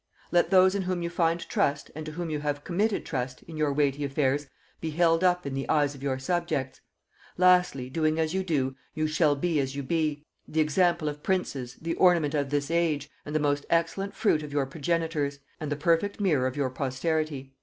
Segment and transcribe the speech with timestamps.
[0.31, 3.55] Let those in whom you find trust, and to whom you have committed trust, in
[3.55, 4.47] your weighty affairs,
[4.79, 6.81] be held up in the eyes of your subjects:
[7.37, 11.75] Lastly, doing as you do, you shall be as you be, the example of princes,
[11.79, 15.75] the ornament of this age, and the most excellent fruit of your progenitors, and the
[15.75, 17.53] perfect mirror of your posterity."